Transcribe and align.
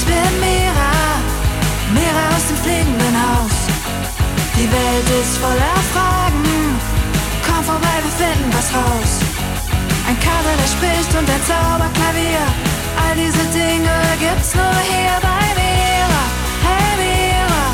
Ich 0.00 0.06
bin 0.06 0.40
Mira, 0.40 0.92
Mira 1.92 2.24
aus 2.34 2.46
dem 2.48 2.56
fliegenden 2.56 3.16
Haus. 3.20 3.56
Die 4.56 4.70
Welt 4.72 5.08
ist 5.20 5.36
voller 5.36 5.78
Fragen. 5.92 6.80
Komm 7.44 7.62
vorbei, 7.62 7.96
wir 8.04 8.14
finden 8.16 8.50
was 8.50 8.72
raus. 8.72 9.12
Ein 10.08 10.18
Kater, 10.18 10.54
der 10.56 10.68
spricht 10.74 11.12
und 11.18 11.28
ein 11.28 11.42
Zauberklavier. 11.44 12.46
All 13.02 13.14
diese 13.14 13.44
Dinge 13.52 13.92
gibt's 14.18 14.54
nur 14.54 14.74
hier 14.88 15.16
bei 15.20 15.44
Mira. 15.60 16.24
Hey 16.64 16.92
Mira, 17.02 17.64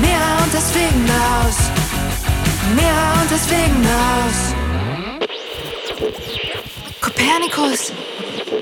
Mira 0.00 0.44
und 0.44 0.54
das 0.54 0.70
fliegende 0.70 1.12
Haus. 1.12 1.58
Mira 2.74 3.20
und 3.20 3.30
das 3.30 3.44
fliegende 3.46 3.92
Haus. 4.08 4.38
Kopernikus! 7.02 7.92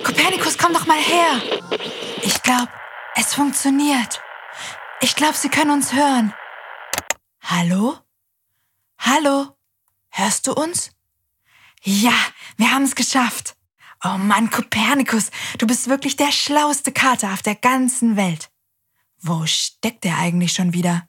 Kopernikus, 0.02 0.58
komm 0.58 0.72
doch 0.72 0.86
mal 0.86 0.98
her! 0.98 1.40
Ich 2.22 2.42
glaube, 2.42 2.70
es 3.14 3.34
funktioniert. 3.34 4.20
Ich 5.00 5.16
glaube, 5.16 5.36
Sie 5.36 5.48
können 5.48 5.70
uns 5.70 5.92
hören. 5.92 6.34
Hallo? 7.42 7.96
Hallo? 8.98 9.56
Hörst 10.10 10.46
du 10.46 10.52
uns? 10.52 10.92
Ja, 11.82 12.14
wir 12.56 12.72
haben 12.72 12.82
es 12.82 12.94
geschafft. 12.94 13.56
Oh 14.04 14.18
Mann, 14.18 14.50
Kopernikus, 14.50 15.30
du 15.58 15.66
bist 15.66 15.88
wirklich 15.88 16.16
der 16.16 16.32
schlauste 16.32 16.92
Kater 16.92 17.32
auf 17.32 17.42
der 17.42 17.54
ganzen 17.54 18.16
Welt. 18.16 18.50
Wo 19.18 19.46
steckt 19.46 20.04
er 20.04 20.18
eigentlich 20.18 20.52
schon 20.52 20.72
wieder? 20.72 21.08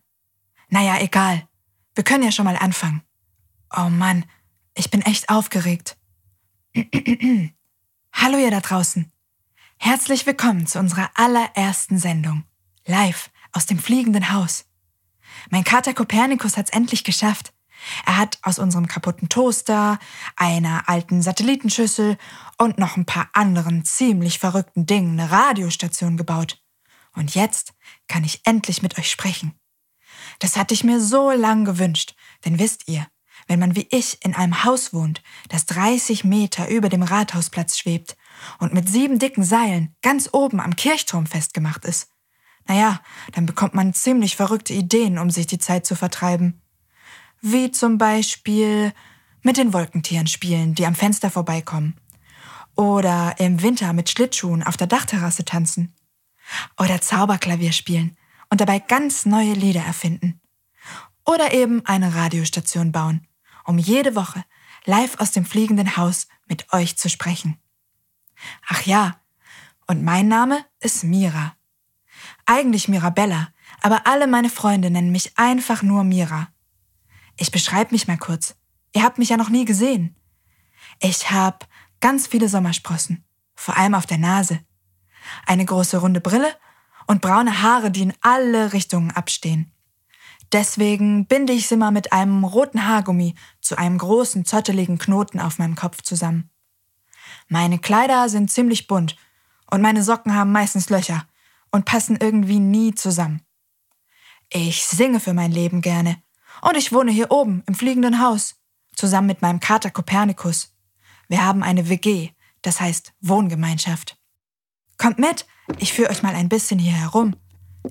Naja, 0.70 1.00
egal. 1.00 1.48
Wir 1.96 2.04
können 2.04 2.24
ja 2.24 2.32
schon 2.32 2.46
mal 2.46 2.58
anfangen. 2.58 3.02
Oh 3.76 3.90
Mann, 3.90 4.26
ich 4.76 4.90
bin 4.90 5.02
echt 5.02 5.30
aufgeregt. 5.30 5.98
Hallo 8.14 8.38
ihr 8.38 8.52
da 8.52 8.62
draußen. 8.62 9.12
Herzlich 9.84 10.28
willkommen 10.28 10.68
zu 10.68 10.78
unserer 10.78 11.10
allerersten 11.16 11.98
Sendung. 11.98 12.44
Live 12.86 13.32
aus 13.52 13.66
dem 13.66 13.80
fliegenden 13.80 14.32
Haus. 14.32 14.66
Mein 15.50 15.64
Kater 15.64 15.96
Kopernikus 15.96 16.56
hat's 16.56 16.70
endlich 16.70 17.04
geschafft. 17.04 17.52
Er 18.06 18.18
hat 18.20 18.38
aus 18.44 18.60
unserem 18.60 18.86
kaputten 18.86 19.28
Toaster, 19.28 19.98
einer 20.36 20.88
alten 20.88 21.24
Satellitenschüssel 21.24 22.20
und 22.60 22.78
noch 22.78 22.96
ein 22.96 23.08
paar 23.08 23.32
anderen 23.34 23.84
ziemlich 23.84 24.38
verrückten 24.38 24.86
Dingen 24.86 25.20
eine 25.20 25.32
Radiostation 25.32 26.16
gebaut. 26.16 26.62
Und 27.14 27.34
jetzt 27.34 27.74
kann 28.08 28.24
ich 28.24 28.42
endlich 28.46 28.84
mit 28.84 29.00
euch 29.00 29.10
sprechen. 29.10 29.60
Das 30.38 30.58
hatte 30.58 30.76
ich 30.76 30.84
mir 30.84 31.02
so 31.02 31.32
lang 31.32 31.66
gewünscht, 31.66 32.14
denn 32.46 32.60
wisst 32.60 32.88
ihr, 32.88 33.08
wenn 33.48 33.60
man 33.60 33.76
wie 33.76 33.88
ich 33.90 34.24
in 34.24 34.36
einem 34.36 34.64
Haus 34.64 34.94
wohnt, 34.94 35.22
das 35.50 35.66
30 35.66 36.24
Meter 36.24 36.70
über 36.70 36.90
dem 36.90 37.04
Rathausplatz 37.04 37.78
schwebt 37.78 38.18
und 38.60 38.74
mit 38.74 38.90
sieben 38.90 39.20
dicken 39.20 39.44
Seilen 39.44 39.96
ganz 40.02 40.30
oben 40.32 40.60
am 40.60 40.76
Kirchturm 40.76 41.26
festgemacht 41.26 41.86
ist, 41.86 42.10
naja, 42.68 43.02
dann 43.34 43.46
bekommt 43.46 43.74
man 43.74 43.94
ziemlich 43.94 44.36
verrückte 44.36 44.74
Ideen, 44.74 45.18
um 45.18 45.30
sich 45.30 45.48
die 45.48 45.60
Zeit 45.60 45.86
zu 45.86 45.96
vertreiben. 45.96 46.62
Wie 47.42 47.72
zum 47.72 47.98
Beispiel 47.98 48.94
mit 49.42 49.58
den 49.58 49.74
Wolkentieren 49.74 50.28
spielen, 50.28 50.76
die 50.76 50.86
am 50.86 50.96
Fenster 50.96 51.32
vorbeikommen. 51.32 51.96
Oder 52.76 53.36
im 53.40 53.62
Winter 53.62 53.94
mit 53.94 54.10
Schlittschuhen 54.10 54.64
auf 54.64 54.78
der 54.78 54.88
Dachterrasse 54.88 55.44
tanzen. 55.44 55.94
Oder 56.80 57.02
Zauberklavier 57.02 57.72
spielen 57.72 58.18
und 58.50 58.62
dabei 58.62 58.80
ganz 58.80 59.26
neue 59.26 59.54
Lieder 59.54 59.82
erfinden. 59.82 60.40
Oder 61.26 61.54
eben 61.54 61.86
eine 61.86 62.16
Radiostation 62.16 62.92
bauen, 62.92 63.26
um 63.72 63.78
jede 63.78 64.16
Woche 64.16 64.44
live 64.84 65.18
aus 65.22 65.32
dem 65.32 65.46
fliegenden 65.46 65.96
Haus 65.96 66.28
mit 66.46 66.74
euch 66.74 66.98
zu 66.98 67.10
sprechen. 67.10 67.58
Ach 68.68 68.82
ja, 68.82 69.22
und 69.88 70.04
mein 70.04 70.28
Name 70.28 70.66
ist 70.82 71.06
Mira. 71.06 71.56
Eigentlich 72.46 72.90
Mirabella, 72.90 73.48
aber 73.82 74.08
alle 74.08 74.28
meine 74.28 74.50
Freunde 74.50 74.92
nennen 74.92 75.14
mich 75.14 75.38
einfach 75.38 75.84
nur 75.84 76.04
Mira. 76.04 76.50
Ich 77.38 77.52
beschreibe 77.52 77.94
mich 77.94 78.10
mal 78.10 78.18
kurz. 78.18 78.56
Ihr 78.94 79.04
habt 79.04 79.18
mich 79.18 79.30
ja 79.30 79.38
noch 79.38 79.50
nie 79.50 79.64
gesehen. 79.64 80.18
Ich 81.00 81.32
habe 81.32 81.66
ganz 82.02 82.28
viele 82.28 82.50
Sommersprossen, 82.50 83.24
vor 83.56 83.78
allem 83.78 83.96
auf 83.96 84.06
der 84.06 84.18
Nase. 84.18 84.60
Eine 85.46 85.64
große 85.64 85.98
runde 85.98 86.20
Brille 86.20 86.54
und 87.08 87.22
braune 87.22 87.62
Haare, 87.62 87.90
die 87.90 88.02
in 88.02 88.14
alle 88.20 88.74
Richtungen 88.74 89.12
abstehen. 89.12 89.72
Deswegen 90.52 91.26
binde 91.28 91.54
ich 91.54 91.68
sie 91.68 91.78
mal 91.78 91.92
mit 91.92 92.12
einem 92.12 92.44
roten 92.44 92.86
Haargummi 92.86 93.36
zu 93.62 93.78
einem 93.78 93.98
großen, 93.98 94.46
zotteligen 94.46 94.98
Knoten 94.98 95.40
auf 95.40 95.60
meinem 95.60 95.76
Kopf 95.76 96.02
zusammen. 96.02 96.50
Meine 97.48 97.80
Kleider 97.80 98.28
sind 98.28 98.52
ziemlich 98.52 98.88
bunt 98.88 99.16
und 99.70 99.82
meine 99.82 100.04
Socken 100.04 100.36
haben 100.36 100.52
meistens 100.52 100.90
Löcher 100.90 101.26
und 101.72 101.86
passen 101.86 102.18
irgendwie 102.20 102.60
nie 102.60 102.94
zusammen. 102.94 103.42
Ich 104.50 104.84
singe 104.84 105.22
für 105.22 105.34
mein 105.34 105.52
Leben 105.52 105.82
gerne 105.82 106.22
und 106.62 106.76
ich 106.76 106.92
wohne 106.92 107.12
hier 107.12 107.32
oben 107.32 107.64
im 107.68 107.76
fliegenden 107.76 108.22
Haus, 108.22 108.56
zusammen 108.94 109.28
mit 109.28 109.42
meinem 109.42 109.62
Kater 109.62 109.90
Kopernikus. 109.90 110.76
Wir 111.30 111.46
haben 111.46 111.64
eine 111.64 111.88
WG, 111.88 112.32
das 112.62 112.82
heißt 112.82 113.14
Wohngemeinschaft. 113.22 114.18
Kommt 114.98 115.18
mit, 115.18 115.48
ich 115.80 115.94
führe 115.94 116.10
euch 116.10 116.22
mal 116.22 116.36
ein 116.36 116.50
bisschen 116.50 116.78
hier 116.78 116.94
herum. 116.94 117.36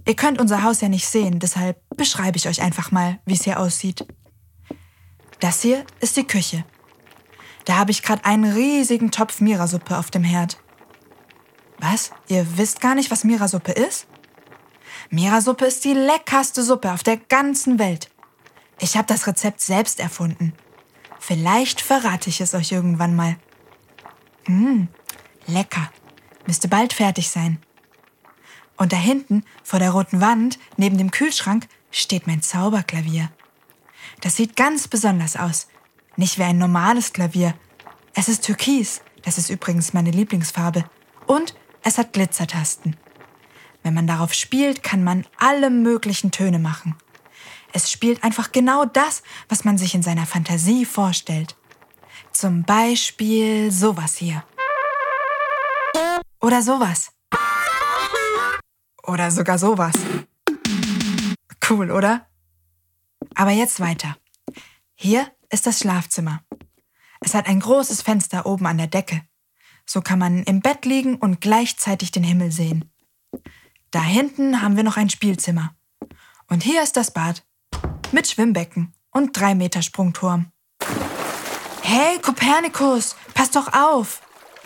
Ihr 0.06 0.14
könnt 0.14 0.40
unser 0.40 0.62
Haus 0.62 0.80
ja 0.80 0.88
nicht 0.88 1.06
sehen, 1.06 1.38
deshalb 1.38 1.80
beschreibe 1.96 2.36
ich 2.36 2.48
euch 2.48 2.62
einfach 2.62 2.90
mal, 2.92 3.18
wie 3.24 3.34
es 3.34 3.44
hier 3.44 3.58
aussieht. 3.58 4.06
Das 5.40 5.62
hier 5.62 5.84
ist 6.00 6.16
die 6.16 6.26
Küche. 6.26 6.64
Da 7.64 7.76
habe 7.76 7.90
ich 7.90 8.02
gerade 8.02 8.24
einen 8.24 8.52
riesigen 8.52 9.10
Topf 9.10 9.40
Mirasuppe 9.40 9.98
auf 9.98 10.10
dem 10.10 10.24
Herd. 10.24 10.58
Was? 11.78 12.10
Ihr 12.28 12.58
wisst 12.58 12.80
gar 12.80 12.94
nicht, 12.94 13.10
was 13.10 13.24
Mirasuppe 13.24 13.72
ist? 13.72 14.06
Mirasuppe 15.10 15.66
ist 15.66 15.84
die 15.84 15.94
leckerste 15.94 16.62
Suppe 16.62 16.92
auf 16.92 17.02
der 17.02 17.16
ganzen 17.16 17.78
Welt. 17.78 18.10
Ich 18.80 18.96
habe 18.96 19.06
das 19.06 19.26
Rezept 19.26 19.60
selbst 19.60 19.98
erfunden. 20.00 20.54
Vielleicht 21.18 21.80
verrate 21.80 22.30
ich 22.30 22.40
es 22.40 22.54
euch 22.54 22.72
irgendwann 22.72 23.16
mal. 23.16 23.36
Mmh, 24.46 24.88
lecker. 25.46 25.90
Müsste 26.46 26.68
bald 26.68 26.92
fertig 26.92 27.30
sein. 27.30 27.58
Und 28.80 28.94
da 28.94 28.96
hinten, 28.96 29.44
vor 29.62 29.78
der 29.78 29.90
roten 29.90 30.22
Wand, 30.22 30.58
neben 30.78 30.96
dem 30.96 31.10
Kühlschrank, 31.10 31.68
steht 31.90 32.26
mein 32.26 32.40
Zauberklavier. 32.40 33.30
Das 34.22 34.36
sieht 34.36 34.56
ganz 34.56 34.88
besonders 34.88 35.36
aus. 35.36 35.68
Nicht 36.16 36.38
wie 36.38 36.44
ein 36.44 36.56
normales 36.56 37.12
Klavier. 37.12 37.52
Es 38.14 38.30
ist 38.30 38.42
türkis, 38.42 39.02
das 39.20 39.36
ist 39.36 39.50
übrigens 39.50 39.92
meine 39.92 40.10
Lieblingsfarbe. 40.10 40.86
Und 41.26 41.54
es 41.82 41.98
hat 41.98 42.14
Glitzertasten. 42.14 42.96
Wenn 43.82 43.92
man 43.92 44.06
darauf 44.06 44.32
spielt, 44.32 44.82
kann 44.82 45.04
man 45.04 45.26
alle 45.36 45.68
möglichen 45.68 46.30
Töne 46.30 46.58
machen. 46.58 46.96
Es 47.74 47.90
spielt 47.90 48.24
einfach 48.24 48.50
genau 48.50 48.86
das, 48.86 49.22
was 49.50 49.62
man 49.62 49.76
sich 49.76 49.94
in 49.94 50.02
seiner 50.02 50.24
Fantasie 50.24 50.86
vorstellt. 50.86 51.54
Zum 52.32 52.62
Beispiel 52.62 53.70
sowas 53.70 54.16
hier. 54.16 54.42
Oder 56.40 56.62
sowas. 56.62 57.12
Oder 59.10 59.32
sogar 59.32 59.58
sowas. 59.58 59.94
Cool, 61.68 61.90
oder? 61.90 62.28
Aber 63.34 63.50
jetzt 63.50 63.80
weiter. 63.80 64.16
Hier 64.94 65.26
ist 65.48 65.66
das 65.66 65.80
Schlafzimmer. 65.80 66.44
Es 67.18 67.34
hat 67.34 67.48
ein 67.48 67.58
großes 67.58 68.02
Fenster 68.02 68.46
oben 68.46 68.66
an 68.66 68.78
der 68.78 68.86
Decke. 68.86 69.22
So 69.84 70.00
kann 70.00 70.20
man 70.20 70.44
im 70.44 70.60
Bett 70.60 70.84
liegen 70.84 71.16
und 71.16 71.40
gleichzeitig 71.40 72.12
den 72.12 72.22
Himmel 72.22 72.52
sehen. 72.52 72.92
Da 73.90 74.00
hinten 74.00 74.62
haben 74.62 74.76
wir 74.76 74.84
noch 74.84 74.96
ein 74.96 75.10
Spielzimmer. 75.10 75.74
Und 76.46 76.62
hier 76.62 76.80
ist 76.80 76.96
das 76.96 77.10
Bad. 77.10 77.44
Mit 78.12 78.28
Schwimmbecken 78.28 78.94
und 79.10 79.36
drei 79.36 79.56
Meter 79.56 79.82
Sprungturm. 79.82 80.52
Hey, 81.82 82.20
Kopernikus, 82.20 83.16
pass 83.34 83.50
doch 83.50 83.72
auf! 83.72 84.22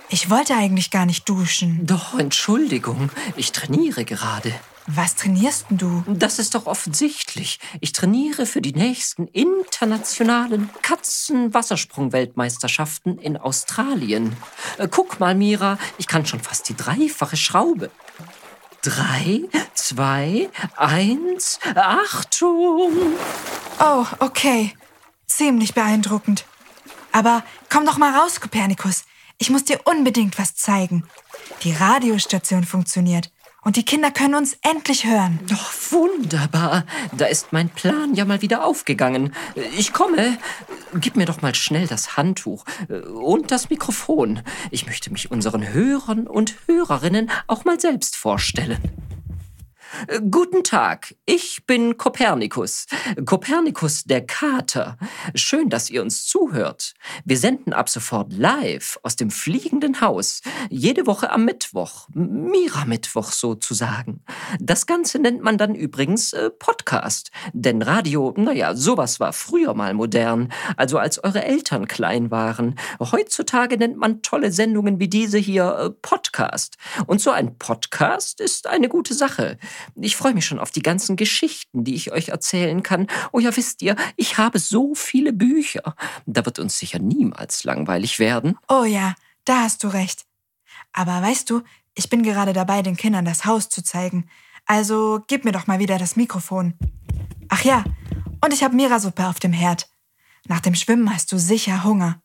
Ich 0.09 0.31
wollte 0.31 0.55
eigentlich 0.55 0.91
gar 0.91 1.07
nicht 1.07 1.29
duschen. 1.29 1.87
Doch, 1.87 2.19
Entschuldigung, 2.19 3.11
ich 3.37 3.53
trainiere 3.53 4.05
gerade. 4.05 4.53
Was 4.87 5.15
trainierst 5.15 5.71
denn 5.71 5.79
du? 5.79 6.05
Das 6.07 6.39
ist 6.39 6.55
doch 6.55 6.67
offensichtlich. 6.67 7.59
Ich 7.81 7.93
trainiere 7.93 8.45
für 8.45 8.61
die 8.61 8.75
nächsten 8.75 9.29
internationalen 9.29 10.69
Katzenwassersprung-Weltmeisterschaften 10.83 13.17
in 13.19 13.39
Australien. 13.39 14.37
Äh, 14.77 14.89
guck 14.91 15.21
mal, 15.21 15.35
Mira, 15.35 15.79
ich 15.97 16.07
kann 16.07 16.27
schon 16.27 16.41
fast 16.41 16.69
die 16.69 16.77
dreifache 16.77 17.39
Schraube. 17.39 17.91
Drei, 18.83 19.41
zwei, 19.73 20.51
eins, 20.77 21.61
Achtung! 21.75 22.93
Oh, 23.81 24.05
okay. 24.19 24.75
Ziemlich 25.27 25.73
beeindruckend. 25.73 26.45
Aber 27.11 27.43
komm 27.71 27.87
doch 27.87 27.97
mal 27.97 28.15
raus, 28.15 28.43
Kopernikus. 28.43 29.05
Ich 29.39 29.51
muss 29.51 29.65
dir 29.65 29.81
unbedingt 29.85 30.39
was 30.39 30.55
zeigen. 30.55 31.05
Die 31.63 31.73
Radiostation 31.73 32.65
funktioniert 32.65 33.31
und 33.65 33.77
die 33.77 33.85
Kinder 33.85 34.11
können 34.11 34.35
uns 34.35 34.59
endlich 34.63 35.07
hören. 35.07 35.41
Doch 35.49 35.73
wunderbar. 35.91 36.85
Da 37.17 37.27
ist 37.27 37.53
mein 37.53 37.69
Plan 37.71 38.15
ja 38.15 38.25
mal 38.25 38.43
wieder 38.43 38.65
aufgegangen. 38.65 39.35
Ich 39.77 39.93
komme. 39.93 40.39
Gib 40.95 41.17
mir 41.17 41.27
doch 41.27 41.43
mal 41.43 41.55
schnell 41.55 41.87
das 41.87 42.17
Handtuch 42.17 42.65
und 42.89 43.51
das 43.51 43.71
Mikrofon. 43.71 44.43
Ich 44.71 44.87
möchte 44.87 45.11
mich 45.11 45.31
unseren 45.31 45.73
Hörern 45.73 46.27
und 46.27 46.57
Hörerinnen 46.67 47.31
auch 47.47 47.65
mal 47.65 47.81
selbst 47.81 48.17
vorstellen. 48.17 48.79
Guten 50.31 50.65
Tag, 50.65 51.15
ich 51.25 51.67
bin 51.67 51.97
Kopernikus. 51.97 52.87
Kopernikus 53.25 54.05
der 54.05 54.27
Kater. 54.27 54.99
Schön, 55.35 55.69
dass 55.71 55.89
ihr 55.89 56.03
uns 56.03 56.27
zuhört. 56.27 56.95
Wir 57.25 57.39
senden 57.39 57.73
ab 57.73 57.89
sofort 57.89 58.33
live 58.33 58.99
aus 59.03 59.17
dem 59.17 59.31
fliegenden 59.31 60.01
Haus. 60.01 60.41
Jede 60.69 61.07
Woche 61.07 61.31
am 61.31 61.45
Mittwoch. 61.45 62.09
Mira-Mittwoch 62.13 63.31
sozusagen. 63.31 64.25
Das 64.61 64.87
Ganze 64.87 65.19
nennt 65.21 65.43
man 65.43 65.59
dann 65.59 65.75
übrigens 65.75 66.33
äh, 66.33 66.51
Podcast. 66.51 67.31
Denn 67.53 67.81
Radio, 67.81 68.35
naja, 68.37 68.75
sowas 68.75 69.21
war 69.21 69.33
früher 69.33 69.75
mal 69.75 69.95
modern. 69.95 70.53
Also 70.77 70.99
als 70.99 71.23
eure 71.23 71.45
Eltern 71.45 71.87
klein 71.87 72.31
waren. 72.31 72.75
Heutzutage 72.99 73.77
nennt 73.77 73.97
man 73.97 74.23
tolle 74.23 74.51
Sendungen 74.51 74.99
wie 74.99 75.09
diese 75.09 75.39
hier 75.39 75.79
äh, 75.79 75.91
Podcast. 75.91 76.79
Und 77.07 77.21
so 77.21 77.31
ein 77.31 77.59
Podcast 77.59 78.41
ist 78.41 78.67
eine 78.67 78.89
gute 78.89 79.15
Sache. 79.15 79.57
Ich 79.95 80.17
freue 80.17 80.35
mich 80.35 80.47
schon 80.47 80.59
auf 80.59 80.71
die 80.71 80.83
ganzen 80.83 81.17
Geschichten, 81.17 81.85
die 81.85 81.95
ich 81.95 82.13
euch 82.13 82.29
erzählen 82.29 82.83
kann. 82.83 83.07
Oh 83.33 83.39
ja, 83.39 83.57
wisst 83.57 83.83
ihr, 83.83 83.97
ich 84.17 84.39
habe 84.39 84.59
so 84.59 84.95
viele 84.95 85.33
Bücher. 85.33 85.95
Da 86.27 86.45
wird 86.45 86.59
uns 86.59 86.79
sicher 86.79 86.99
niemals 86.99 87.65
langweilig 87.65 88.19
werden. 88.19 88.57
Oh 88.69 88.85
ja, 88.85 89.15
da 89.45 89.63
hast 89.63 89.85
du 89.85 89.89
recht. 89.89 90.25
Aber 90.93 91.23
weißt 91.23 91.51
du, 91.51 91.63
ich 91.95 92.09
bin 92.09 92.23
gerade 92.23 92.53
dabei, 92.53 92.83
den 92.83 92.97
Kindern 92.97 93.25
das 93.25 93.45
Haus 93.45 93.69
zu 93.69 93.83
zeigen. 93.83 94.29
Also 94.67 95.23
gib 95.27 95.45
mir 95.45 95.53
doch 95.53 95.67
mal 95.67 95.79
wieder 95.79 95.99
das 95.99 96.17
Mikrofon. 96.17 96.75
Ach 97.49 97.63
ja, 97.63 97.85
und 98.43 98.53
ich 98.53 98.65
habe 98.65 98.75
Mirasuppe 98.75 99.29
auf 99.29 99.39
dem 99.39 99.53
Herd. 99.53 99.89
Nach 100.47 100.61
dem 100.61 100.75
Schwimmen 100.75 101.13
hast 101.13 101.33
du 101.33 101.39
sicher 101.39 101.85
Hunger. 101.85 102.21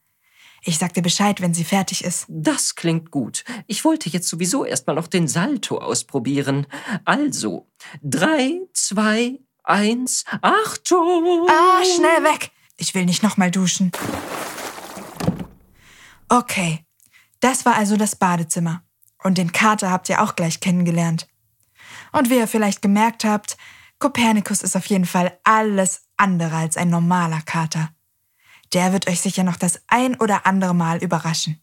Ich 0.63 0.77
sag 0.77 0.93
dir 0.93 1.01
Bescheid, 1.01 1.41
wenn 1.41 1.53
sie 1.53 1.63
fertig 1.63 2.03
ist. 2.03 2.25
Das 2.27 2.75
klingt 2.75 3.11
gut. 3.11 3.43
Ich 3.67 3.85
wollte 3.85 4.09
jetzt 4.09 4.27
sowieso 4.27 4.65
erstmal 4.65 4.95
noch 4.95 5.07
den 5.07 5.27
Salto 5.27 5.77
ausprobieren. 5.77 6.67
Also, 7.05 7.67
drei, 8.01 8.59
zwei, 8.73 9.39
eins, 9.63 10.25
Achtung! 10.41 11.47
Ah, 11.49 11.83
schnell 11.83 12.23
weg! 12.23 12.51
Ich 12.77 12.95
will 12.95 13.05
nicht 13.05 13.23
nochmal 13.23 13.51
duschen. 13.51 13.91
Okay, 16.29 16.85
das 17.39 17.65
war 17.65 17.75
also 17.75 17.97
das 17.97 18.15
Badezimmer. 18.15 18.83
Und 19.21 19.37
den 19.37 19.51
Kater 19.51 19.91
habt 19.91 20.09
ihr 20.09 20.21
auch 20.21 20.35
gleich 20.35 20.59
kennengelernt. 20.59 21.27
Und 22.11 22.29
wie 22.29 22.37
ihr 22.37 22.47
vielleicht 22.47 22.81
gemerkt 22.81 23.25
habt, 23.25 23.57
Kopernikus 23.99 24.63
ist 24.63 24.77
auf 24.77 24.85
jeden 24.85 25.05
Fall 25.05 25.37
alles 25.43 26.03
andere 26.15 26.55
als 26.55 26.77
ein 26.77 26.89
normaler 26.89 27.41
Kater. 27.41 27.89
Der 28.73 28.93
wird 28.93 29.07
euch 29.07 29.21
sicher 29.21 29.43
noch 29.43 29.55
das 29.57 29.81
ein 29.87 30.19
oder 30.19 30.45
andere 30.45 30.75
Mal 30.75 31.03
überraschen. 31.03 31.61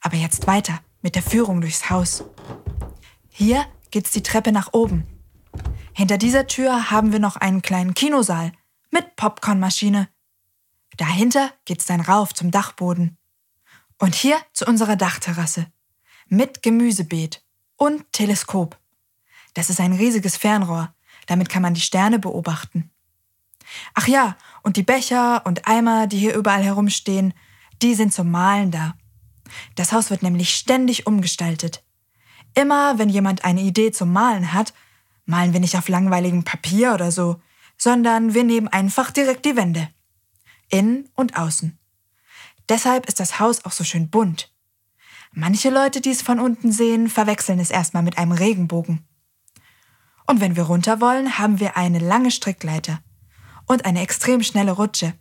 Aber 0.00 0.16
jetzt 0.16 0.46
weiter 0.46 0.80
mit 1.02 1.14
der 1.14 1.22
Führung 1.22 1.60
durchs 1.60 1.90
Haus. 1.90 2.24
Hier 3.28 3.66
geht's 3.90 4.12
die 4.12 4.22
Treppe 4.22 4.52
nach 4.52 4.72
oben. 4.72 5.06
Hinter 5.92 6.18
dieser 6.18 6.46
Tür 6.46 6.90
haben 6.90 7.12
wir 7.12 7.18
noch 7.18 7.36
einen 7.36 7.62
kleinen 7.62 7.94
Kinosaal 7.94 8.52
mit 8.90 9.16
Popcornmaschine. 9.16 10.08
Dahinter 10.96 11.52
geht's 11.64 11.86
dann 11.86 12.00
rauf 12.00 12.34
zum 12.34 12.50
Dachboden. 12.50 13.18
Und 13.98 14.14
hier 14.14 14.38
zu 14.52 14.66
unserer 14.66 14.96
Dachterrasse 14.96 15.66
mit 16.28 16.62
Gemüsebeet 16.62 17.42
und 17.76 18.12
Teleskop. 18.12 18.78
Das 19.54 19.70
ist 19.70 19.80
ein 19.80 19.92
riesiges 19.92 20.36
Fernrohr, 20.36 20.94
damit 21.26 21.48
kann 21.48 21.62
man 21.62 21.74
die 21.74 21.80
Sterne 21.80 22.18
beobachten. 22.18 22.90
Ach 23.94 24.06
ja, 24.06 24.36
und 24.66 24.76
die 24.76 24.82
Becher 24.82 25.46
und 25.46 25.68
Eimer, 25.68 26.08
die 26.08 26.18
hier 26.18 26.34
überall 26.34 26.64
herumstehen, 26.64 27.34
die 27.82 27.94
sind 27.94 28.12
zum 28.12 28.32
Malen 28.32 28.72
da. 28.72 28.94
Das 29.76 29.92
Haus 29.92 30.10
wird 30.10 30.24
nämlich 30.24 30.56
ständig 30.56 31.06
umgestaltet. 31.06 31.84
Immer 32.52 32.98
wenn 32.98 33.08
jemand 33.08 33.44
eine 33.44 33.60
Idee 33.60 33.92
zum 33.92 34.12
Malen 34.12 34.52
hat, 34.52 34.74
malen 35.24 35.52
wir 35.52 35.60
nicht 35.60 35.78
auf 35.78 35.88
langweiligem 35.88 36.42
Papier 36.42 36.94
oder 36.94 37.12
so, 37.12 37.40
sondern 37.78 38.34
wir 38.34 38.42
nehmen 38.42 38.66
einfach 38.66 39.12
direkt 39.12 39.44
die 39.44 39.54
Wände. 39.54 39.88
Innen 40.68 41.08
und 41.14 41.38
außen. 41.38 41.78
Deshalb 42.68 43.06
ist 43.06 43.20
das 43.20 43.38
Haus 43.38 43.64
auch 43.64 43.72
so 43.72 43.84
schön 43.84 44.10
bunt. 44.10 44.52
Manche 45.30 45.70
Leute, 45.70 46.00
die 46.00 46.10
es 46.10 46.22
von 46.22 46.40
unten 46.40 46.72
sehen, 46.72 47.08
verwechseln 47.08 47.60
es 47.60 47.70
erstmal 47.70 48.02
mit 48.02 48.18
einem 48.18 48.32
Regenbogen. 48.32 49.06
Und 50.26 50.40
wenn 50.40 50.56
wir 50.56 50.64
runter 50.64 51.00
wollen, 51.00 51.38
haben 51.38 51.60
wir 51.60 51.76
eine 51.76 52.00
lange 52.00 52.32
Strickleiter 52.32 52.98
und 53.66 53.84
eine 53.84 54.00
extrem 54.00 54.42
schnelle 54.42 54.72
Rutsche. 54.72 55.14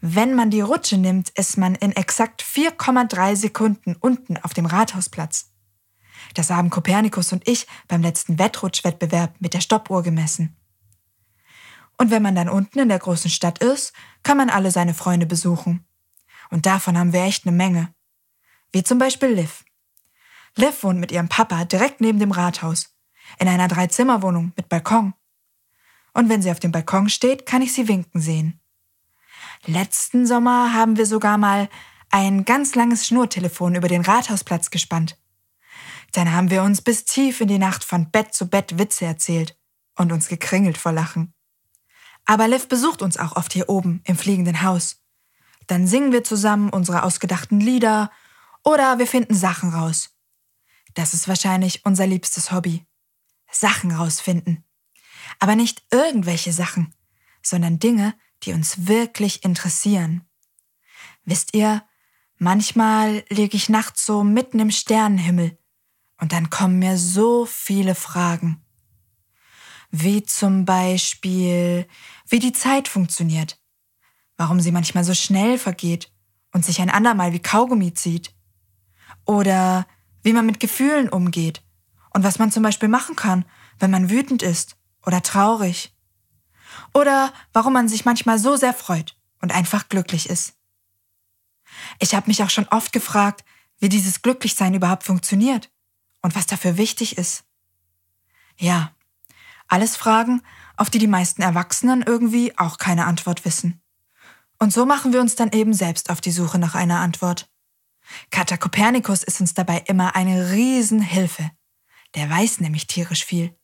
Wenn 0.00 0.34
man 0.34 0.50
die 0.50 0.60
Rutsche 0.60 0.98
nimmt, 0.98 1.30
ist 1.30 1.56
man 1.56 1.74
in 1.76 1.92
exakt 1.92 2.42
4,3 2.42 3.36
Sekunden 3.36 3.96
unten 3.96 4.36
auf 4.38 4.52
dem 4.52 4.66
Rathausplatz. 4.66 5.52
Das 6.34 6.50
haben 6.50 6.70
Kopernikus 6.70 7.32
und 7.32 7.46
ich 7.48 7.66
beim 7.88 8.02
letzten 8.02 8.38
Wettrutschwettbewerb 8.38 9.34
mit 9.40 9.54
der 9.54 9.60
Stoppuhr 9.60 10.02
gemessen. 10.02 10.56
Und 11.98 12.10
wenn 12.10 12.22
man 12.22 12.34
dann 12.34 12.48
unten 12.48 12.80
in 12.80 12.88
der 12.88 12.98
großen 12.98 13.30
Stadt 13.30 13.60
ist, 13.60 13.92
kann 14.22 14.36
man 14.36 14.50
alle 14.50 14.70
seine 14.70 14.94
Freunde 14.94 15.26
besuchen. 15.26 15.86
Und 16.50 16.66
davon 16.66 16.98
haben 16.98 17.12
wir 17.12 17.22
echt 17.22 17.46
eine 17.46 17.56
Menge. 17.56 17.94
Wie 18.72 18.82
zum 18.82 18.98
Beispiel 18.98 19.28
Liv. 19.28 19.64
Liv 20.56 20.82
wohnt 20.82 20.98
mit 20.98 21.12
ihrem 21.12 21.28
Papa 21.28 21.64
direkt 21.64 22.00
neben 22.00 22.18
dem 22.18 22.32
Rathaus, 22.32 22.96
in 23.38 23.48
einer 23.48 23.68
Dreizimmerwohnung 23.68 24.52
mit 24.56 24.68
Balkon 24.68 25.14
und 26.14 26.28
wenn 26.28 26.42
sie 26.42 26.50
auf 26.50 26.60
dem 26.60 26.72
Balkon 26.72 27.08
steht, 27.08 27.46
kann 27.46 27.62
ich 27.62 27.72
sie 27.72 27.88
winken 27.88 28.20
sehen. 28.20 28.60
Letzten 29.64 30.26
Sommer 30.26 30.74
haben 30.74 30.96
wir 30.96 31.06
sogar 31.06 31.38
mal 31.38 31.68
ein 32.10 32.44
ganz 32.44 32.74
langes 32.74 33.06
Schnurtelefon 33.06 33.74
über 33.74 33.88
den 33.88 34.02
Rathausplatz 34.02 34.70
gespannt. 34.70 35.18
Dann 36.12 36.32
haben 36.32 36.50
wir 36.50 36.62
uns 36.62 36.82
bis 36.82 37.04
tief 37.04 37.40
in 37.40 37.48
die 37.48 37.58
Nacht 37.58 37.84
von 37.84 38.10
Bett 38.10 38.34
zu 38.34 38.48
Bett 38.48 38.78
Witze 38.78 39.06
erzählt 39.06 39.56
und 39.96 40.12
uns 40.12 40.28
gekringelt 40.28 40.76
vor 40.76 40.92
Lachen. 40.92 41.32
Aber 42.24 42.48
Liv 42.48 42.68
besucht 42.68 43.02
uns 43.02 43.16
auch 43.16 43.36
oft 43.36 43.52
hier 43.52 43.68
oben 43.68 44.02
im 44.04 44.16
fliegenden 44.16 44.62
Haus. 44.62 45.00
Dann 45.66 45.86
singen 45.86 46.12
wir 46.12 46.22
zusammen 46.22 46.68
unsere 46.70 47.02
ausgedachten 47.02 47.60
Lieder 47.60 48.10
oder 48.62 48.98
wir 48.98 49.06
finden 49.06 49.34
Sachen 49.34 49.70
raus. 49.70 50.10
Das 50.94 51.14
ist 51.14 51.28
wahrscheinlich 51.28 51.84
unser 51.84 52.06
liebstes 52.06 52.52
Hobby. 52.52 52.84
Sachen 53.50 53.92
rausfinden. 53.92 54.64
Aber 55.42 55.56
nicht 55.56 55.82
irgendwelche 55.90 56.52
Sachen, 56.52 56.94
sondern 57.42 57.80
Dinge, 57.80 58.14
die 58.44 58.52
uns 58.52 58.86
wirklich 58.86 59.44
interessieren. 59.44 60.24
Wisst 61.24 61.56
ihr, 61.56 61.82
manchmal 62.38 63.24
liege 63.28 63.56
ich 63.56 63.68
nachts 63.68 64.06
so 64.06 64.22
mitten 64.22 64.60
im 64.60 64.70
Sternenhimmel 64.70 65.58
und 66.20 66.30
dann 66.32 66.48
kommen 66.48 66.78
mir 66.78 66.96
so 66.96 67.44
viele 67.44 67.96
Fragen. 67.96 68.64
Wie 69.90 70.22
zum 70.22 70.64
Beispiel, 70.64 71.88
wie 72.28 72.38
die 72.38 72.52
Zeit 72.52 72.86
funktioniert, 72.86 73.60
warum 74.36 74.60
sie 74.60 74.70
manchmal 74.70 75.02
so 75.02 75.12
schnell 75.12 75.58
vergeht 75.58 76.12
und 76.52 76.64
sich 76.64 76.80
ein 76.80 76.88
andermal 76.88 77.32
wie 77.32 77.42
Kaugummi 77.42 77.92
zieht. 77.94 78.32
Oder 79.24 79.88
wie 80.22 80.34
man 80.34 80.46
mit 80.46 80.60
Gefühlen 80.60 81.08
umgeht 81.08 81.64
und 82.10 82.22
was 82.22 82.38
man 82.38 82.52
zum 82.52 82.62
Beispiel 82.62 82.88
machen 82.88 83.16
kann, 83.16 83.44
wenn 83.80 83.90
man 83.90 84.08
wütend 84.08 84.44
ist 84.44 84.76
oder 85.04 85.22
traurig. 85.22 85.94
Oder 86.94 87.32
warum 87.52 87.72
man 87.72 87.88
sich 87.88 88.04
manchmal 88.04 88.38
so 88.38 88.56
sehr 88.56 88.74
freut 88.74 89.16
und 89.40 89.52
einfach 89.52 89.88
glücklich 89.88 90.28
ist. 90.28 90.54
Ich 91.98 92.14
habe 92.14 92.28
mich 92.28 92.42
auch 92.42 92.50
schon 92.50 92.68
oft 92.68 92.92
gefragt, 92.92 93.44
wie 93.78 93.88
dieses 93.88 94.22
Glücklichsein 94.22 94.74
überhaupt 94.74 95.04
funktioniert 95.04 95.70
und 96.22 96.34
was 96.34 96.46
dafür 96.46 96.76
wichtig 96.76 97.18
ist. 97.18 97.44
Ja, 98.58 98.92
alles 99.68 99.96
Fragen, 99.96 100.42
auf 100.76 100.90
die 100.90 100.98
die 100.98 101.06
meisten 101.06 101.42
Erwachsenen 101.42 102.02
irgendwie 102.02 102.56
auch 102.58 102.78
keine 102.78 103.06
Antwort 103.06 103.44
wissen. 103.44 103.80
Und 104.58 104.72
so 104.72 104.86
machen 104.86 105.12
wir 105.12 105.20
uns 105.20 105.34
dann 105.34 105.50
eben 105.50 105.74
selbst 105.74 106.10
auf 106.10 106.20
die 106.20 106.30
Suche 106.30 106.58
nach 106.58 106.74
einer 106.74 107.00
Antwort. 107.00 107.50
Kater 108.30 108.58
Kopernikus 108.58 109.22
ist 109.22 109.40
uns 109.40 109.54
dabei 109.54 109.78
immer 109.86 110.14
eine 110.14 110.52
Riesenhilfe. 110.52 111.50
Der 112.14 112.28
weiß 112.28 112.60
nämlich 112.60 112.86
tierisch 112.86 113.24
viel. 113.24 113.56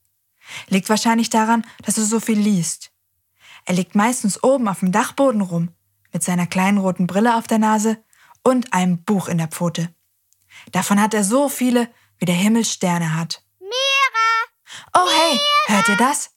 Liegt 0.67 0.89
wahrscheinlich 0.89 1.29
daran, 1.29 1.65
dass 1.83 1.97
er 1.97 2.05
so 2.05 2.19
viel 2.19 2.39
liest. 2.39 2.91
Er 3.65 3.75
liegt 3.75 3.95
meistens 3.95 4.43
oben 4.43 4.67
auf 4.67 4.79
dem 4.79 4.91
Dachboden 4.91 5.41
rum, 5.41 5.69
mit 6.11 6.23
seiner 6.23 6.47
kleinen 6.47 6.77
roten 6.77 7.07
Brille 7.07 7.35
auf 7.35 7.47
der 7.47 7.59
Nase 7.59 8.03
und 8.43 8.73
einem 8.73 9.03
Buch 9.03 9.27
in 9.27 9.37
der 9.37 9.47
Pfote. 9.47 9.93
Davon 10.71 11.01
hat 11.01 11.13
er 11.13 11.23
so 11.23 11.49
viele, 11.49 11.89
wie 12.17 12.25
der 12.25 12.35
Himmel 12.35 12.65
Sterne 12.65 13.15
hat. 13.15 13.43
Mira! 13.59 14.89
Oh 14.93 15.09
hey, 15.09 15.39
hört 15.67 15.89
ihr 15.89 15.97
das? 15.97 16.31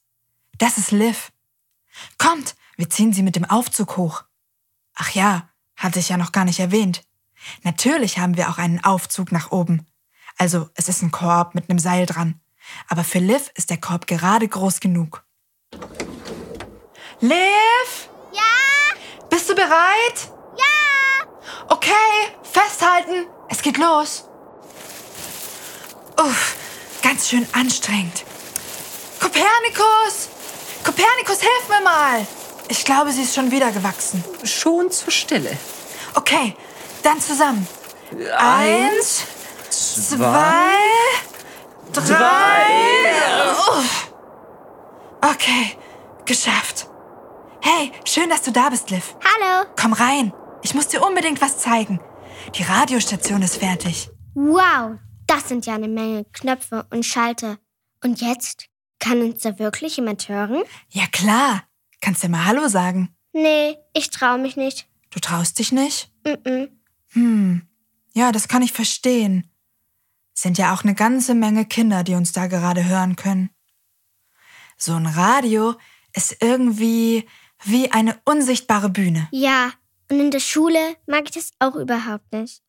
Das 0.58 0.78
ist 0.78 0.90
Liv. 0.90 1.32
Kommt, 2.18 2.54
wir 2.76 2.90
ziehen 2.90 3.12
sie 3.12 3.22
mit 3.22 3.36
dem 3.36 3.44
Aufzug 3.44 3.96
hoch. 3.96 4.24
Ach 4.94 5.10
ja, 5.10 5.48
hatte 5.76 5.98
ich 5.98 6.08
ja 6.08 6.16
noch 6.16 6.32
gar 6.32 6.44
nicht 6.44 6.60
erwähnt. 6.60 7.02
Natürlich 7.62 8.18
haben 8.18 8.36
wir 8.36 8.50
auch 8.50 8.58
einen 8.58 8.84
Aufzug 8.84 9.32
nach 9.32 9.50
oben. 9.50 9.86
Also 10.38 10.68
es 10.74 10.88
ist 10.88 11.02
ein 11.02 11.10
Korb 11.10 11.54
mit 11.54 11.68
einem 11.68 11.78
Seil 11.78 12.06
dran. 12.06 12.40
Aber 12.88 13.04
für 13.04 13.18
Liv 13.18 13.50
ist 13.54 13.70
der 13.70 13.78
Korb 13.78 14.06
gerade 14.06 14.46
groß 14.48 14.80
genug. 14.80 15.24
Liv? 17.20 18.08
Ja? 18.32 18.96
Bist 19.30 19.48
du 19.48 19.54
bereit? 19.54 20.30
Ja! 20.56 21.26
Okay, 21.68 21.90
festhalten. 22.42 23.26
Es 23.48 23.62
geht 23.62 23.78
los. 23.78 24.24
Uff, 26.18 26.56
ganz 27.02 27.28
schön 27.28 27.46
anstrengend. 27.52 28.24
Kopernikus! 29.20 30.28
Kopernikus, 30.84 31.40
hilf 31.40 31.68
mir 31.68 31.82
mal! 31.82 32.26
Ich 32.68 32.84
glaube, 32.84 33.12
sie 33.12 33.22
ist 33.22 33.34
schon 33.34 33.50
wieder 33.50 33.70
gewachsen. 33.70 34.24
Schon 34.44 34.90
zur 34.90 35.12
Stelle. 35.12 35.56
Okay, 36.14 36.54
dann 37.02 37.20
zusammen. 37.20 37.66
Eins, 38.36 39.22
zwei, 39.70 40.74
drei. 42.00 42.66
Uff. 43.52 44.14
Okay, 45.20 45.76
geschafft. 46.24 46.88
Hey, 47.60 47.92
schön, 48.04 48.28
dass 48.28 48.42
du 48.42 48.50
da 48.50 48.68
bist, 48.70 48.90
Liv. 48.90 49.14
Hallo. 49.22 49.66
Komm 49.80 49.92
rein. 49.92 50.32
Ich 50.62 50.74
muss 50.74 50.88
dir 50.88 51.02
unbedingt 51.02 51.40
was 51.40 51.58
zeigen. 51.58 52.00
Die 52.56 52.62
Radiostation 52.62 53.42
ist 53.42 53.56
fertig. 53.56 54.10
Wow, 54.34 54.98
das 55.26 55.48
sind 55.48 55.66
ja 55.66 55.74
eine 55.74 55.88
Menge 55.88 56.24
Knöpfe 56.32 56.86
und 56.90 57.04
Schalter. 57.04 57.58
Und 58.02 58.20
jetzt? 58.20 58.66
Kann 58.98 59.20
uns 59.20 59.40
da 59.42 59.58
wirklich 59.58 59.96
jemand 59.96 60.28
hören? 60.28 60.62
Ja 60.90 61.04
klar. 61.10 61.64
Kannst 62.00 62.24
du 62.24 62.28
mal 62.28 62.44
Hallo 62.46 62.68
sagen? 62.68 63.14
Nee, 63.32 63.76
ich 63.94 64.10
traue 64.10 64.38
mich 64.38 64.56
nicht. 64.56 64.88
Du 65.10 65.20
traust 65.20 65.58
dich 65.58 65.72
nicht? 65.72 66.10
Mm-mm. 66.24 66.68
Hm. 67.12 67.62
Ja, 68.14 68.32
das 68.32 68.48
kann 68.48 68.62
ich 68.62 68.72
verstehen. 68.72 69.51
Sind 70.34 70.58
ja 70.58 70.74
auch 70.74 70.82
eine 70.82 70.94
ganze 70.94 71.34
Menge 71.34 71.66
Kinder, 71.66 72.04
die 72.04 72.14
uns 72.14 72.32
da 72.32 72.46
gerade 72.46 72.84
hören 72.84 73.16
können. 73.16 73.50
So 74.76 74.94
ein 74.94 75.06
Radio 75.06 75.74
ist 76.14 76.36
irgendwie 76.40 77.26
wie 77.64 77.92
eine 77.92 78.18
unsichtbare 78.24 78.90
Bühne. 78.90 79.28
Ja, 79.30 79.72
und 80.10 80.20
in 80.20 80.30
der 80.30 80.40
Schule 80.40 80.96
mag 81.06 81.24
ich 81.26 81.32
das 81.32 81.52
auch 81.58 81.76
überhaupt 81.76 82.32
nicht. 82.32 82.62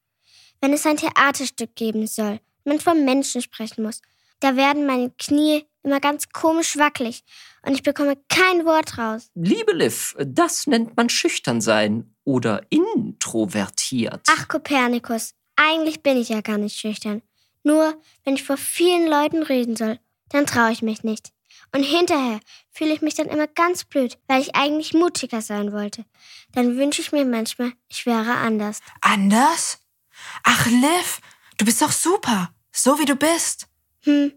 Wenn 0.62 0.74
es 0.74 0.86
ein 0.86 0.98
Theaterstück 0.98 1.76
geben 1.76 2.08
soll, 2.08 2.40
man 2.64 2.80
von 2.80 3.04
Menschen 3.04 3.42
sprechen 3.42 3.84
muss, 3.84 4.02
da 4.40 4.56
werden 4.56 4.86
meine 4.86 5.12
Knie 5.18 5.66
immer 5.84 6.00
ganz 6.00 6.30
komisch 6.30 6.78
wackelig 6.78 7.24
und 7.66 7.74
ich 7.74 7.84
bekomme 7.84 8.18
kein 8.30 8.66
Wort 8.66 8.98
raus. 8.98 9.30
Liebe 9.36 9.74
Liv, 9.74 10.16
das 10.20 10.68
nennt 10.68 10.96
man 10.96 11.10
schüchtern 11.10 11.62
sein 11.62 12.16
oder 12.24 12.62
introvertiert. 12.70 14.26
Ach, 14.30 14.48
Kopernikus, 14.48 15.34
eigentlich 15.56 16.02
bin 16.02 16.18
ich 16.18 16.30
ja 16.30 16.42
gar 16.42 16.58
nicht 16.58 16.78
schüchtern. 16.78 17.22
Nur, 17.64 18.00
wenn 18.24 18.36
ich 18.36 18.44
vor 18.44 18.58
vielen 18.58 19.08
Leuten 19.08 19.44
reden 19.44 19.76
soll, 19.76 20.00
dann 20.30 20.46
traue 20.46 20.72
ich 20.72 20.82
mich 20.82 21.04
nicht. 21.04 21.32
Und 21.72 21.84
hinterher 21.84 22.40
fühle 22.72 22.94
ich 22.94 23.02
mich 23.02 23.16
dann 23.16 23.28
immer 23.28 23.48
ganz 23.48 23.84
blöd, 23.86 24.18
weil 24.28 24.42
ich 24.42 24.56
eigentlich 24.56 24.94
mutiger 24.94 25.42
sein 25.42 25.72
wollte. 25.72 26.06
Dann 26.52 26.78
wünsche 26.78 27.02
ich 27.02 27.12
mir 27.12 27.26
manchmal, 27.26 27.74
ich 27.88 28.06
wäre 28.06 28.36
anders. 28.36 28.80
Anders? 29.02 29.80
Ach, 30.44 30.66
Liv, 30.68 31.22
du 31.58 31.66
bist 31.66 31.82
doch 31.82 31.92
super. 31.92 32.54
So 32.72 33.00
wie 33.00 33.06
du 33.06 33.16
bist. 33.16 33.68
Hm. 34.02 34.34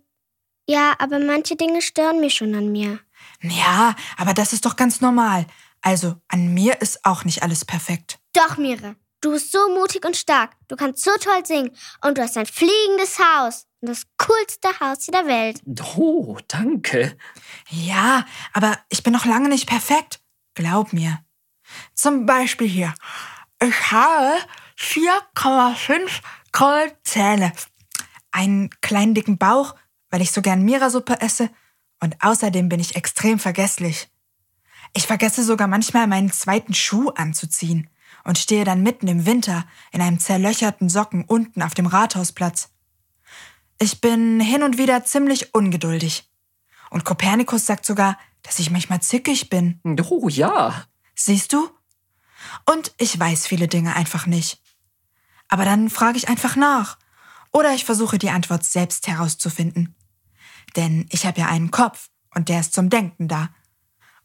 Ja, 0.69 0.95
aber 0.99 1.19
manche 1.19 1.57
Dinge 1.57 1.83
stören 1.83 2.21
mich 2.21 2.35
schon 2.35 2.55
an 2.55 2.73
mir. 2.73 3.01
Ja, 3.43 3.95
aber 4.17 4.35
das 4.35 4.53
ist 4.53 4.65
doch 4.65 4.77
ganz 4.77 5.01
normal. 5.01 5.47
Also, 5.81 6.17
an 6.29 6.53
mir 6.53 6.81
ist 6.81 7.05
auch 7.05 7.25
nicht 7.25 7.43
alles 7.43 7.65
perfekt. 7.65 8.19
Doch, 8.33 8.57
Mire, 8.57 8.97
du 9.27 9.33
bist 9.33 9.51
so 9.51 9.69
mutig 9.75 10.05
und 10.05 10.17
stark. 10.17 10.53
Du 10.69 10.77
kannst 10.77 11.03
so 11.03 11.11
toll 11.21 11.45
singen. 11.45 11.73
Und 12.01 12.17
du 12.17 12.23
hast 12.23 12.37
ein 12.37 12.47
fliegendes 12.47 13.19
Haus. 13.19 13.67
Und 13.81 13.89
das 13.89 14.07
coolste 14.19 14.69
Haus 14.81 15.07
der 15.07 15.27
Welt. 15.27 15.61
Oh, 15.97 16.39
danke. 16.47 17.17
Ja, 17.69 18.25
aber 18.53 18.79
ich 18.89 19.03
bin 19.03 19.13
noch 19.13 19.25
lange 19.25 19.49
nicht 19.49 19.67
perfekt. 19.69 20.21
Glaub 20.55 20.93
mir. 20.93 21.19
Zum 21.95 22.25
Beispiel 22.25 22.69
hier. 22.69 22.95
Ich 23.61 23.91
habe 23.91 24.39
4,5 24.79 26.21
Goldzähne. 26.53 27.53
Einen 28.31 28.71
kleinen 28.81 29.15
dicken 29.15 29.39
Bauch, 29.39 29.75
weil 30.11 30.23
ich 30.23 30.31
so 30.31 30.41
gern 30.41 30.63
Mira-Suppe 30.63 31.21
esse. 31.21 31.51
Und 32.01 32.17
außerdem 32.23 32.69
bin 32.69 32.79
ich 32.79 32.95
extrem 32.95 33.41
vergesslich. 33.41 34.09
Ich 34.95 35.07
vergesse 35.07 35.43
sogar 35.43 35.67
manchmal 35.67 36.07
meinen 36.07 36.31
zweiten 36.31 36.75
Schuh 36.75 37.11
anzuziehen 37.11 37.91
und 38.27 38.39
stehe 38.39 38.65
dann 38.65 38.83
mitten 38.83 39.07
im 39.07 39.25
Winter 39.25 39.65
in 39.93 40.03
einem 40.03 40.19
zerlöcherten 40.19 40.89
Socken 40.89 41.25
unten 41.25 41.63
auf 41.63 41.75
dem 41.75 41.87
Rathausplatz. 41.87 42.71
Ich 43.79 44.01
bin 44.01 44.41
hin 44.41 44.65
und 44.65 44.79
wieder 44.79 45.05
ziemlich 45.05 45.55
ungeduldig. 45.55 46.29
Und 46.91 47.05
Kopernikus 47.05 47.67
sagt 47.67 47.87
sogar, 47.87 48.19
dass 48.43 48.59
ich 48.59 48.71
manchmal 48.71 49.01
zickig 49.01 49.49
bin. 49.49 49.81
Oh 50.11 50.29
ja. 50.29 50.87
Siehst 51.15 51.53
du? 51.53 51.71
Und 52.65 52.93
ich 52.99 53.19
weiß 53.19 53.47
viele 53.47 53.69
Dinge 53.69 53.95
einfach 53.95 54.27
nicht. 54.27 54.61
Aber 55.47 55.65
dann 55.65 55.89
frage 55.89 56.19
ich 56.19 56.29
einfach 56.29 56.57
nach. 56.57 56.99
Oder 57.53 57.75
ich 57.75 57.85
versuche 57.85 58.19
die 58.19 58.31
Antwort 58.31 58.65
selbst 58.65 59.07
herauszufinden. 59.07 59.95
Denn 60.75 61.07
ich 61.11 61.27
habe 61.27 61.41
ja 61.41 61.47
einen 61.47 61.71
Kopf 61.71 62.11
und 62.35 62.49
der 62.49 62.59
ist 62.59 62.73
zum 62.73 62.91
Denken 62.91 63.29
da. 63.29 63.51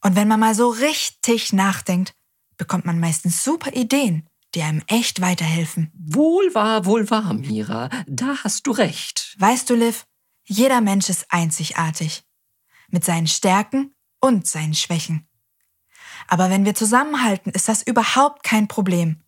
Und 0.01 0.15
wenn 0.15 0.27
man 0.27 0.39
mal 0.39 0.55
so 0.55 0.69
richtig 0.69 1.53
nachdenkt, 1.53 2.15
bekommt 2.61 2.85
man 2.85 2.99
meistens 2.99 3.43
super 3.43 3.73
Ideen, 3.73 4.29
die 4.53 4.61
einem 4.61 4.83
echt 4.85 5.19
weiterhelfen. 5.19 5.91
Wohl 5.95 6.53
wahr, 6.53 6.85
wohl 6.85 7.09
wahr, 7.09 7.33
Mira. 7.33 7.89
Da 8.05 8.35
hast 8.43 8.67
du 8.67 8.71
recht. 8.71 9.35
Weißt 9.39 9.67
du, 9.67 9.73
Liv, 9.73 10.05
jeder 10.43 10.79
Mensch 10.79 11.09
ist 11.09 11.25
einzigartig. 11.33 12.23
Mit 12.89 13.03
seinen 13.03 13.25
Stärken 13.25 13.95
und 14.19 14.45
seinen 14.45 14.75
Schwächen. 14.75 15.27
Aber 16.27 16.51
wenn 16.51 16.63
wir 16.63 16.75
zusammenhalten, 16.75 17.51
ist 17.51 17.67
das 17.67 17.81
überhaupt 17.81 18.43
kein 18.43 18.67
Problem. 18.67 19.23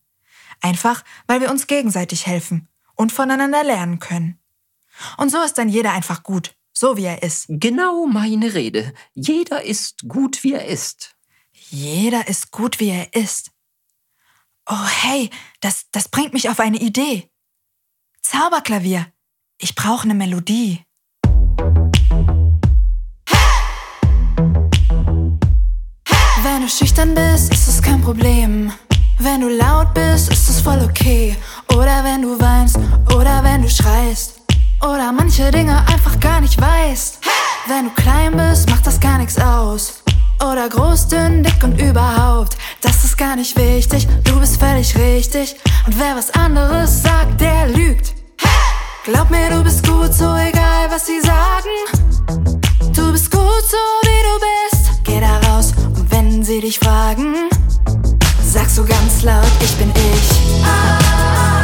Einfach, 0.61 1.03
weil 1.25 1.41
wir 1.41 1.49
uns 1.49 1.65
gegenseitig 1.65 2.27
helfen 2.27 2.67
und 2.93 3.11
voneinander 3.11 3.63
lernen 3.63 3.97
können. 3.97 4.37
Und 5.17 5.31
so 5.31 5.41
ist 5.41 5.57
dann 5.57 5.69
jeder 5.69 5.91
einfach 5.93 6.21
gut, 6.21 6.55
so 6.71 6.97
wie 6.97 7.05
er 7.05 7.23
ist. 7.23 7.45
Genau 7.49 8.05
meine 8.05 8.53
Rede. 8.53 8.93
Jeder 9.15 9.63
ist 9.63 10.07
gut, 10.07 10.43
wie 10.43 10.53
er 10.53 10.67
ist. 10.67 11.15
Jeder 11.53 12.27
ist 12.27 12.51
gut, 12.51 12.79
wie 12.79 12.89
er 12.89 13.13
ist. 13.13 13.51
Oh, 14.69 14.85
hey, 15.01 15.29
das, 15.59 15.87
das 15.91 16.07
bringt 16.07 16.33
mich 16.33 16.49
auf 16.49 16.59
eine 16.59 16.77
Idee. 16.77 17.29
Zauberklavier. 18.21 19.07
Ich 19.59 19.75
brauche 19.75 20.03
eine 20.03 20.13
Melodie. 20.13 20.83
Wenn 26.41 26.61
du 26.61 26.69
schüchtern 26.69 27.13
bist, 27.15 27.53
ist 27.53 27.67
es 27.67 27.81
kein 27.81 28.01
Problem. 28.01 28.71
Wenn 29.19 29.41
du 29.41 29.49
laut 29.49 29.93
bist, 29.93 30.31
ist 30.31 30.49
es 30.49 30.61
voll 30.61 30.81
okay. 30.81 31.35
Oder 31.73 32.03
wenn 32.03 32.21
du 32.21 32.39
weinst, 32.39 32.77
oder 33.15 33.43
wenn 33.43 33.61
du 33.61 33.69
schreist. 33.69 34.41
Oder 34.81 35.11
manche 35.11 35.49
Dinge 35.51 35.77
einfach 35.87 36.19
gar 36.19 36.41
nicht 36.41 36.59
weißt. 36.59 37.19
Wenn 37.67 37.85
du 37.85 37.91
klein 37.91 38.35
bist, 38.35 38.69
macht 38.69 38.85
das 38.85 38.99
gar 38.99 39.17
nichts 39.17 39.39
aus. 39.39 40.02
Oder 40.41 40.69
groß, 40.69 41.07
dünn, 41.07 41.43
dick 41.43 41.63
und 41.63 41.79
überhaupt. 41.81 42.57
Das 42.81 43.03
ist 43.03 43.17
gar 43.17 43.35
nicht 43.35 43.57
wichtig, 43.57 44.07
du 44.23 44.39
bist 44.39 44.59
völlig 44.59 44.97
richtig. 44.97 45.55
Und 45.85 45.99
wer 45.99 46.15
was 46.15 46.31
anderes 46.31 47.03
sagt, 47.03 47.39
der 47.39 47.67
lügt. 47.67 48.13
Glaub 49.05 49.29
mir, 49.29 49.49
du 49.49 49.63
bist 49.63 49.85
gut, 49.85 50.13
so 50.13 50.33
egal 50.35 50.89
was 50.89 51.05
sie 51.05 51.19
sagen. 51.19 52.53
Du 52.95 53.11
bist 53.11 53.29
gut, 53.31 53.63
so 53.69 53.77
wie 54.03 54.23
du 54.23 54.39
bist. 54.39 55.03
Geh 55.03 55.19
da 55.19 55.39
raus 55.49 55.73
und 55.95 56.09
wenn 56.11 56.43
sie 56.43 56.61
dich 56.61 56.79
fragen, 56.79 57.49
sagst 58.41 58.77
du 58.77 58.85
ganz 58.85 59.23
laut, 59.23 59.51
ich 59.61 59.73
bin 59.77 59.91
ich. 59.91 60.43
Jeder 60.63 61.62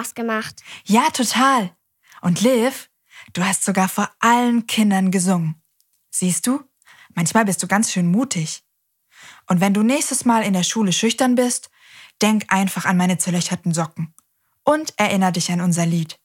Spaß 0.00 0.14
gemacht. 0.14 0.62
Ja, 0.84 1.10
total. 1.10 1.76
Und 2.22 2.40
Liv, 2.40 2.90
du 3.32 3.44
hast 3.44 3.64
sogar 3.64 3.88
vor 3.88 4.10
allen 4.20 4.66
Kindern 4.66 5.10
gesungen. 5.10 5.62
Siehst 6.10 6.46
du? 6.46 6.62
Manchmal 7.14 7.44
bist 7.44 7.62
du 7.62 7.66
ganz 7.66 7.92
schön 7.92 8.10
mutig. 8.10 8.62
Und 9.48 9.60
wenn 9.60 9.74
du 9.74 9.82
nächstes 9.82 10.24
Mal 10.24 10.42
in 10.42 10.52
der 10.52 10.62
Schule 10.62 10.92
schüchtern 10.92 11.34
bist, 11.34 11.70
denk 12.22 12.44
einfach 12.48 12.84
an 12.84 12.96
meine 12.96 13.18
zerlöcherten 13.18 13.74
Socken. 13.74 14.14
Und 14.64 14.94
erinner 14.98 15.32
dich 15.32 15.50
an 15.50 15.60
unser 15.60 15.86
Lied. 15.86 16.18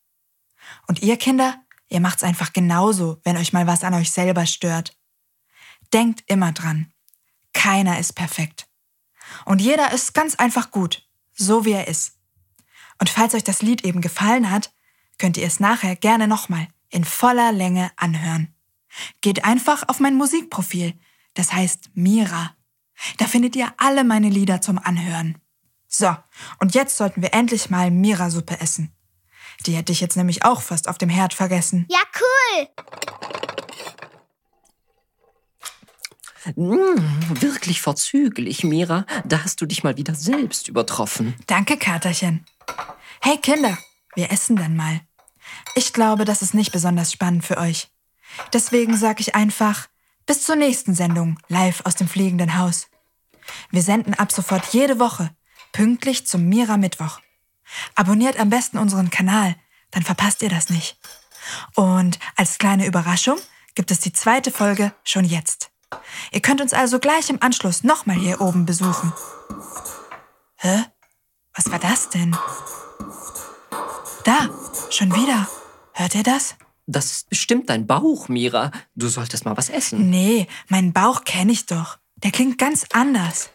Und 0.88 1.02
ihr 1.02 1.18
Kinder, 1.18 1.62
ihr 1.90 2.00
macht's 2.00 2.24
einfach 2.24 2.54
genauso, 2.54 3.20
wenn 3.24 3.38
euch 3.38 3.54
mal 3.54 3.68
was 3.68 3.84
an 3.84 3.94
euch 3.94 4.12
selber 4.12 4.46
stört. 4.46 4.98
Denkt 5.94 6.24
immer 6.28 6.52
dran. 6.52 6.94
Keiner 7.54 8.00
ist 8.00 8.14
perfekt. 8.14 8.68
Und 9.46 9.62
jeder 9.62 9.92
ist 9.92 10.14
ganz 10.14 10.36
einfach 10.36 10.72
gut, 10.72 11.08
so 11.34 11.66
wie 11.66 11.72
er 11.72 11.88
ist. 11.88 12.15
Und 13.00 13.10
falls 13.10 13.34
euch 13.34 13.44
das 13.44 13.62
Lied 13.62 13.84
eben 13.84 14.02
gefallen 14.02 14.50
hat, 14.50 14.72
könnt 15.18 15.38
ihr 15.38 15.46
es 15.46 15.60
nachher 15.60 15.96
gerne 15.96 16.28
nochmal 16.28 16.68
in 16.90 17.04
voller 17.04 17.52
Länge 17.52 17.92
anhören. 17.98 18.54
Geht 19.22 19.44
einfach 19.44 19.88
auf 19.88 20.00
mein 20.00 20.16
Musikprofil, 20.16 20.94
das 21.34 21.54
heißt 21.54 21.92
Mira. 21.94 22.56
Da 23.18 23.26
findet 23.26 23.56
ihr 23.56 23.74
alle 23.78 24.04
meine 24.04 24.30
Lieder 24.30 24.62
zum 24.62 24.78
Anhören. 24.78 25.38
So, 25.88 26.16
und 26.60 26.74
jetzt 26.76 26.98
sollten 26.98 27.22
wir 27.22 27.34
endlich 27.34 27.70
mal 27.70 27.92
Mira-Suppe 27.92 28.60
essen. 28.60 28.92
Die 29.66 29.74
hätte 29.74 29.92
ich 29.92 30.02
jetzt 30.02 30.18
nämlich 30.18 30.44
auch 30.44 30.62
fast 30.62 30.88
auf 30.88 30.98
dem 30.98 31.10
Herd 31.10 31.34
vergessen. 31.34 31.86
Ja, 31.90 32.00
cool. 32.20 32.68
Mm, 36.56 37.42
wirklich 37.42 37.82
vorzüglich, 37.82 38.64
Mira. 38.64 39.06
Da 39.26 39.44
hast 39.44 39.62
du 39.62 39.66
dich 39.66 39.84
mal 39.84 39.98
wieder 39.98 40.14
selbst 40.14 40.68
übertroffen. 40.68 41.34
Danke, 41.48 41.78
Katerchen. 41.78 42.46
Hey 43.22 43.38
Kinder, 43.38 43.78
wir 44.16 44.32
essen 44.32 44.56
dann 44.56 44.76
mal. 44.76 45.02
Ich 45.76 45.94
glaube, 45.94 46.26
das 46.26 46.42
ist 46.42 46.54
nicht 46.54 46.72
besonders 46.72 47.12
spannend 47.12 47.46
für 47.46 47.58
euch. 47.58 47.90
Deswegen 48.54 48.98
sage 48.98 49.22
ich 49.22 49.36
einfach, 49.36 49.88
bis 50.26 50.44
zur 50.44 50.56
nächsten 50.56 50.96
Sendung 50.96 51.40
live 51.48 51.82
aus 51.86 51.96
dem 51.96 52.08
fliegenden 52.08 52.58
Haus. 52.58 52.88
Wir 53.70 53.82
senden 53.82 54.14
ab 54.14 54.32
sofort 54.32 54.66
jede 54.74 55.00
Woche, 55.00 55.30
pünktlich 55.72 56.26
zum 56.26 56.46
Mira 56.46 56.78
Mittwoch. 56.78 57.20
Abonniert 57.96 58.40
am 58.40 58.50
besten 58.50 58.78
unseren 58.78 59.10
Kanal, 59.10 59.56
dann 59.92 60.04
verpasst 60.04 60.42
ihr 60.42 60.50
das 60.50 60.70
nicht. 60.70 60.98
Und 61.76 62.20
als 62.36 62.58
kleine 62.58 62.86
Überraschung 62.86 63.38
gibt 63.76 63.92
es 63.92 64.00
die 64.00 64.14
zweite 64.14 64.52
Folge 64.52 64.94
schon 65.04 65.26
jetzt. 65.26 65.72
Ihr 66.32 66.42
könnt 66.42 66.62
uns 66.62 66.74
also 66.74 67.00
gleich 67.00 67.30
im 67.30 67.42
Anschluss 67.42 67.84
nochmal 67.84 68.18
hier 68.18 68.42
oben 68.42 68.66
besuchen. 68.66 69.14
Hä? 70.58 70.86
Was 71.56 71.72
war 71.72 71.80
das 71.80 72.10
denn? 72.10 72.36
Da, 74.24 74.50
schon 74.90 75.14
wieder. 75.16 75.48
Hört 75.94 76.16
ihr 76.16 76.24
das? 76.24 76.56
Das 76.88 77.06
ist 77.12 77.30
bestimmt 77.30 77.70
dein 77.70 77.88
Bauch, 77.88 78.28
Mira. 78.28 78.72
Du 78.96 79.08
solltest 79.08 79.46
mal 79.46 79.58
was 79.58 79.70
essen. 79.70 80.10
Nee, 80.10 80.48
meinen 80.68 80.94
Bauch 80.94 81.24
kenne 81.24 81.52
ich 81.52 81.66
doch. 81.66 81.98
Der 82.18 82.32
klingt 82.32 82.58
ganz 82.58 82.86
anders. 82.94 83.50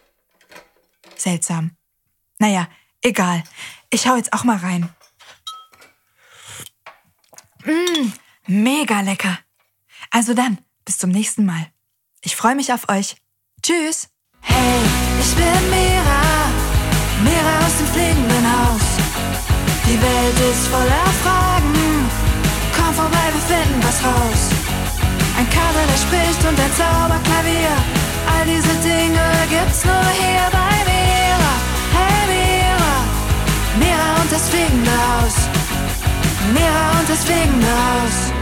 Seltsam. 1.17 1.73
Naja, 2.39 2.69
egal. 3.03 3.45
Ich 3.91 4.09
hau 4.09 4.17
jetzt 4.17 4.33
auch 4.33 4.45
mal 4.45 4.57
rein. 4.57 4.89
Mmh, 7.65 8.13
mega 8.47 9.01
lecker. 9.03 9.39
Also 10.11 10.35
dann, 10.35 10.59
bis 10.85 10.99
zum 10.99 11.11
nächsten 11.11 11.45
Mal. 11.45 11.71
Ich 12.23 12.37
freue 12.37 12.57
mich 12.57 12.73
auf 12.73 12.89
euch. 12.89 13.17
Tschüss. 13.63 14.09
Hey, 14.41 14.81
ich 15.21 15.35
bin 15.35 15.71
Mira. 15.71 16.30
Fliegenden 18.01 18.47
Haus. 18.51 18.87
Die 19.85 20.01
Welt 20.01 20.39
ist 20.51 20.69
voller 20.69 21.09
Fragen. 21.23 22.09
Komm 22.75 22.95
vorbei, 22.95 23.27
wir 23.35 23.45
finden 23.53 23.81
was 23.83 23.99
raus. 24.03 24.43
Ein 25.37 25.47
Kater, 25.51 25.85
der 25.91 26.01
spricht 26.05 26.43
und 26.49 26.59
ein 26.59 26.73
Zauberklavier. 26.81 27.77
All 28.33 28.47
diese 28.47 28.75
Dinge 28.89 29.27
gibt's 29.51 29.85
nur 29.85 30.07
hier 30.17 30.47
bei 30.51 30.75
Mira. 30.89 31.55
Hey 31.97 32.23
Mira, 32.33 32.95
Mira 33.81 34.09
und 34.23 34.33
das 34.33 34.49
fliegende 34.49 34.97
Haus. 35.09 35.37
Mira 36.55 36.85
und 36.99 37.07
das 37.07 37.23
fliegende 37.25 37.69
Haus. 37.85 38.40